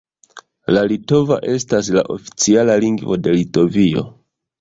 La 0.75 0.81
litova 0.91 1.35
estas 1.55 1.89
la 1.97 2.03
oficiala 2.13 2.79
lingvo 2.85 3.19
de 3.27 3.35
Litovio. 3.37 4.05